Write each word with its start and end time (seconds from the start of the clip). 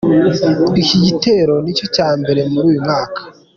Iki 0.81 0.97
gitero 1.05 1.53
nicyo 1.63 1.85
cya 1.95 2.09
mbere 2.19 2.41
muri 2.51 2.65
uyu 2.71 2.81
mwaka. 2.85 3.19